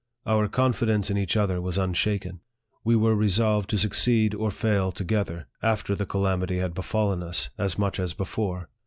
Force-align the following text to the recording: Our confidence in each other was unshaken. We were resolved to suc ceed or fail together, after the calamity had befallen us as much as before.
Our 0.25 0.47
confidence 0.47 1.11
in 1.11 1.17
each 1.19 1.37
other 1.37 1.61
was 1.61 1.77
unshaken. 1.77 2.39
We 2.83 2.95
were 2.95 3.13
resolved 3.13 3.69
to 3.69 3.77
suc 3.77 3.91
ceed 3.91 4.33
or 4.35 4.49
fail 4.49 4.91
together, 4.91 5.45
after 5.61 5.93
the 5.95 6.07
calamity 6.07 6.57
had 6.57 6.73
befallen 6.73 7.21
us 7.21 7.51
as 7.59 7.77
much 7.77 7.99
as 7.99 8.15
before. 8.15 8.67